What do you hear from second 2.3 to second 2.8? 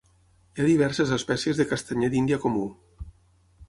comú.